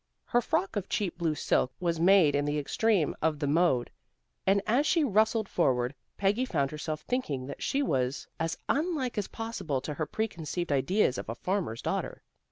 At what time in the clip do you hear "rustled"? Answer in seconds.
5.03-5.47